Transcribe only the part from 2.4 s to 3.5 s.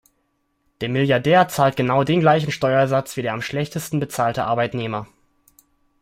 Steuersatz wie der am